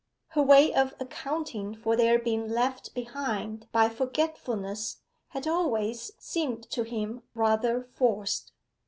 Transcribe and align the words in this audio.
Her 0.29 0.41
way 0.41 0.73
of 0.73 0.95
accounting 0.99 1.75
for 1.75 1.95
their 1.95 2.17
being 2.17 2.47
left 2.49 2.95
behind 2.95 3.67
by 3.71 3.87
forgetfulness 3.87 4.97
had 5.27 5.47
always 5.47 6.09
seemed 6.17 6.63
to 6.71 6.81
him 6.81 7.21
rather 7.35 7.83
forced. 7.83 8.51